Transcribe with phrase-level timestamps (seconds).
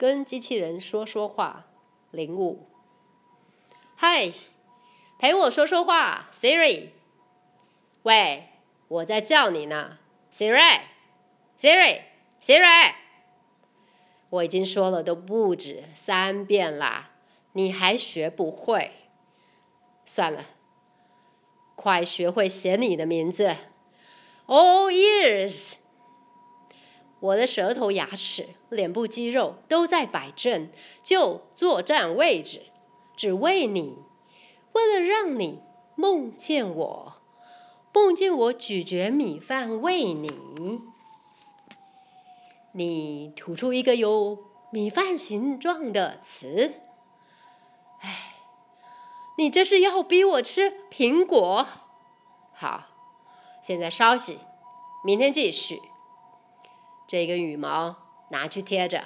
[0.00, 1.66] 跟机器人说说话。
[2.10, 2.66] 零五，
[3.94, 4.32] 嗨，
[5.18, 6.88] 陪我说说话，Siri。
[8.04, 8.48] 喂，
[8.88, 9.98] 我在叫你呢
[10.32, 12.94] ，Siri，Siri，Siri。
[14.30, 17.10] 我已经说了都不止三遍啦，
[17.52, 18.92] 你还学不会？
[20.06, 20.46] 算了，
[21.76, 23.54] 快学会写你的名字。
[24.46, 25.74] All ears。
[27.20, 30.70] 我的舌头、牙齿、脸部肌肉都在摆正，
[31.02, 32.62] 就作战位置，
[33.14, 33.98] 只为你，
[34.72, 35.60] 为了让你
[35.96, 37.14] 梦见我，
[37.92, 40.80] 梦见我咀嚼米饭喂你。
[42.72, 44.38] 你吐出一个有
[44.70, 46.74] 米饭形状的词，
[48.00, 48.34] 哎，
[49.36, 51.66] 你这是要逼我吃苹果？
[52.54, 52.84] 好，
[53.60, 54.38] 现在稍息，
[55.04, 55.82] 明天继续。
[57.10, 57.96] 这根羽毛
[58.28, 59.02] 拿去贴着。